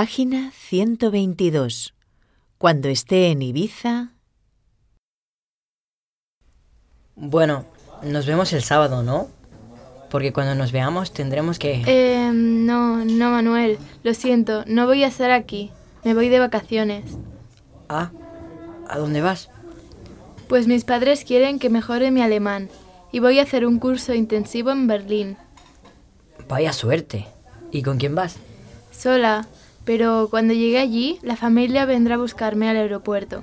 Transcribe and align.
Página 0.00 0.52
122. 0.52 1.92
Cuando 2.56 2.88
esté 2.88 3.32
en 3.32 3.42
Ibiza... 3.42 4.12
Bueno, 7.16 7.64
nos 8.04 8.24
vemos 8.24 8.52
el 8.52 8.62
sábado, 8.62 9.02
¿no? 9.02 9.26
Porque 10.08 10.32
cuando 10.32 10.54
nos 10.54 10.70
veamos 10.70 11.12
tendremos 11.12 11.58
que... 11.58 11.82
Eh, 11.84 12.30
no, 12.32 13.04
no, 13.04 13.30
Manuel. 13.32 13.76
Lo 14.04 14.14
siento, 14.14 14.62
no 14.68 14.86
voy 14.86 15.02
a 15.02 15.08
estar 15.08 15.32
aquí. 15.32 15.72
Me 16.04 16.14
voy 16.14 16.28
de 16.28 16.38
vacaciones. 16.38 17.18
Ah, 17.88 18.12
¿a 18.88 18.98
dónde 18.98 19.20
vas? 19.20 19.50
Pues 20.48 20.68
mis 20.68 20.84
padres 20.84 21.24
quieren 21.24 21.58
que 21.58 21.70
mejore 21.70 22.12
mi 22.12 22.22
alemán 22.22 22.68
y 23.10 23.18
voy 23.18 23.40
a 23.40 23.42
hacer 23.42 23.66
un 23.66 23.80
curso 23.80 24.14
intensivo 24.14 24.70
en 24.70 24.86
Berlín. 24.86 25.36
Vaya 26.48 26.72
suerte. 26.72 27.26
¿Y 27.72 27.82
con 27.82 27.98
quién 27.98 28.14
vas? 28.14 28.36
Sola, 28.92 29.48
pero 29.88 30.28
cuando 30.28 30.52
llegue 30.52 30.78
allí, 30.78 31.18
la 31.22 31.34
familia 31.34 31.86
vendrá 31.86 32.16
a 32.16 32.18
buscarme 32.18 32.68
al 32.68 32.76
aeropuerto. 32.76 33.42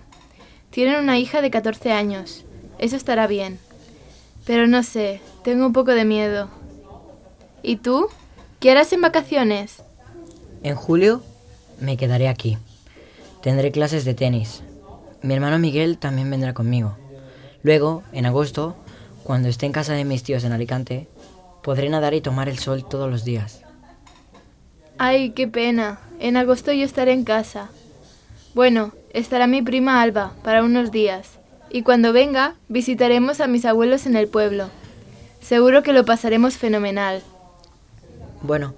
Tienen 0.70 1.00
una 1.00 1.18
hija 1.18 1.42
de 1.42 1.50
14 1.50 1.92
años. 1.92 2.46
Eso 2.78 2.96
estará 2.96 3.26
bien. 3.26 3.58
Pero 4.46 4.68
no 4.68 4.84
sé, 4.84 5.22
tengo 5.44 5.66
un 5.66 5.74
poco 5.74 5.96
de 5.96 6.06
miedo. 6.06 6.50
¿Y 7.64 7.78
tú? 7.78 8.10
¿Qué 8.60 8.70
harás 8.70 8.94
en 8.94 9.02
vacaciones? 9.02 9.82
En 10.62 10.76
julio 10.76 11.24
me 11.80 11.98
quedaré 11.98 12.28
aquí. 12.28 12.60
Tendré 13.42 13.72
clases 13.72 14.06
de 14.06 14.14
tenis. 14.14 14.62
Mi 15.24 15.34
hermano 15.34 15.58
Miguel 15.58 15.98
también 15.98 16.30
vendrá 16.30 16.54
conmigo. 16.54 16.96
Luego, 17.64 18.04
en 18.12 18.28
agosto, 18.28 18.76
cuando 19.24 19.50
esté 19.50 19.66
en 19.66 19.72
casa 19.72 19.94
de 19.94 20.06
mis 20.06 20.22
tíos 20.22 20.44
en 20.44 20.52
Alicante, 20.52 21.08
podré 21.64 21.90
nadar 21.90 22.14
y 22.14 22.22
tomar 22.22 22.50
el 22.50 22.60
sol 22.60 22.88
todos 22.88 23.10
los 23.10 23.26
días. 23.26 23.64
Ay, 25.00 25.32
qué 25.32 25.48
pena. 25.48 26.05
En 26.20 26.38
agosto 26.38 26.72
yo 26.72 26.86
estaré 26.86 27.14
en 27.14 27.24
casa. 27.24 27.70
Bueno, 28.54 28.94
estará 29.12 29.48
mi 29.48 29.62
prima 29.62 30.02
Alba 30.02 30.32
para 30.44 30.64
unos 30.64 30.92
días. 30.92 31.40
Y 31.70 31.82
cuando 31.82 32.14
venga, 32.14 32.56
visitaremos 32.70 33.42
a 33.42 33.48
mis 33.48 33.66
abuelos 33.66 34.06
en 34.06 34.16
el 34.16 34.28
pueblo. 34.28 34.70
Seguro 35.42 35.84
que 35.84 35.94
lo 35.94 36.06
pasaremos 36.06 36.58
fenomenal. 36.58 37.22
Bueno, 38.42 38.74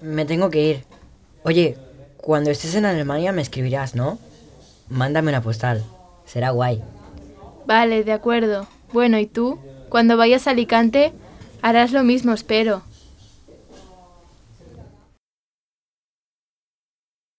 me 0.00 0.24
tengo 0.24 0.50
que 0.50 0.62
ir. 0.62 0.84
Oye, 1.44 1.76
cuando 2.18 2.50
estés 2.50 2.74
en 2.74 2.84
Alemania 2.84 3.32
me 3.32 3.42
escribirás, 3.42 3.94
¿no? 3.94 4.18
Mándame 4.88 5.30
una 5.30 5.42
postal. 5.42 5.82
Será 6.26 6.50
guay. 6.50 6.82
Vale, 7.66 8.04
de 8.04 8.12
acuerdo. 8.12 8.66
Bueno, 8.92 9.18
¿y 9.18 9.26
tú? 9.26 9.58
Cuando 9.88 10.16
vayas 10.16 10.46
a 10.46 10.50
Alicante, 10.50 11.12
harás 11.62 11.92
lo 11.92 12.02
mismo, 12.02 12.32
espero. 12.32 12.82